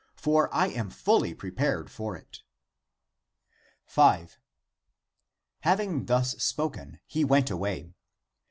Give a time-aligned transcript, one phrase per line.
[0.15, 2.41] For I am fully prepared for it."
[3.85, 4.39] 5.
[5.59, 7.93] Having thus spoken, he went away.